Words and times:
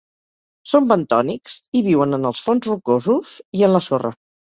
Són 0.71 0.87
bentònics 0.91 1.59
i 1.81 1.83
viuen 1.89 2.19
en 2.21 2.27
els 2.33 2.43
fons 2.49 2.73
rocosos 2.73 3.39
i 3.61 3.67
en 3.71 3.79
la 3.81 3.87
sorra. 3.93 4.17